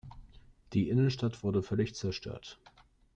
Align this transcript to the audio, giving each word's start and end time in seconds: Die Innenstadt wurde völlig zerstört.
Die 0.73 0.89
Innenstadt 0.89 1.43
wurde 1.43 1.61
völlig 1.61 1.93
zerstört. 1.93 2.59